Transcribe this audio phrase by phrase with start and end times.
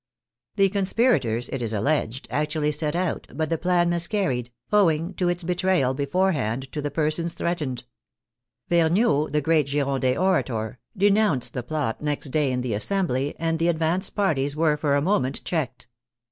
[0.55, 5.13] The con spirators, it is alleged, actually set out, but the plan mis carried, owing
[5.13, 7.83] to its betrayal beforehand to the persons threatened.
[8.67, 13.59] Vergniaud, the great Girondin orator, de nounced the plot next day in the Assembly, and
[13.59, 15.87] the ad vanced parties were for a moment checked.